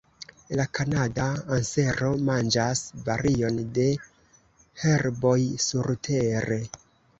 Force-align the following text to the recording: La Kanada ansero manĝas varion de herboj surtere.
La 0.59 0.63
Kanada 0.77 1.25
ansero 1.57 2.09
manĝas 2.29 2.81
varion 3.11 3.61
de 3.77 3.87
herboj 4.87 5.39
surtere. 5.69 6.63